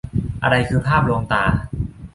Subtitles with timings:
[0.43, 1.43] อะไรคือภาพลวงตา